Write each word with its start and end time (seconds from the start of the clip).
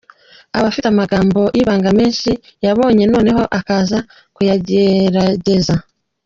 Aba 0.55 0.65
afite 0.71 0.87
amagambo 0.89 1.41
y’ibanga 1.55 1.89
menshi 1.99 2.31
yabonye 2.65 3.03
noneho 3.13 3.43
akaza 3.59 3.97
kuyagerageza. 4.35 5.75